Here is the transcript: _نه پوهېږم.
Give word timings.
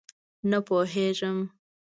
_نه 0.49 0.59
پوهېږم. 0.67 1.37